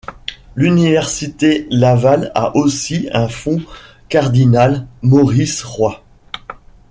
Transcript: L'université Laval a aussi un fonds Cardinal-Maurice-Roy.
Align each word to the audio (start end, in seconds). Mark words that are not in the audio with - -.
L'université 0.55 1.67
Laval 1.69 2.31
a 2.33 2.55
aussi 2.55 3.07
un 3.13 3.27
fonds 3.29 3.61
Cardinal-Maurice-Roy. 4.09 6.03